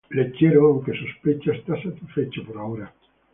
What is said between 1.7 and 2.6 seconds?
satisfecho por